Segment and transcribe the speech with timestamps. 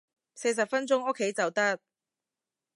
[0.33, 1.79] 四十分鐘屋企就得